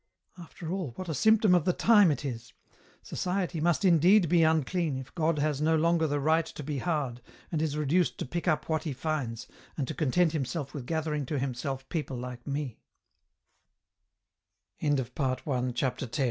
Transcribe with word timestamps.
"After 0.45 0.71
all, 0.73 0.93
what 0.95 1.09
a 1.09 1.13
symptom 1.13 1.53
of 1.53 1.63
the 1.63 1.73
time 1.73 2.09
it 2.09 2.25
is! 2.25 2.53
Society 3.03 3.61
must 3.61 3.85
indeed 3.85 4.29
be 4.29 4.41
unclean, 4.41 4.97
if 4.97 5.13
God 5.13 5.37
has 5.37 5.61
no 5.61 5.75
longer 5.75 6.07
the 6.07 6.19
right 6.19 6.47
to 6.47 6.63
be 6.63 6.79
hard, 6.79 7.21
and 7.51 7.61
is 7.61 7.77
reduced 7.77 8.17
to 8.17 8.25
pick 8.25 8.47
up 8.47 8.67
what 8.67 8.81
He 8.83 8.93
finds, 8.93 9.47
and 9.77 9.87
to 9.87 9.93
content 9.93 10.31
Himself 10.31 10.73
with 10.73 10.87
gathering 10.87 11.27
to 11.27 11.37
Himself 11.37 11.87
neople 11.87 12.77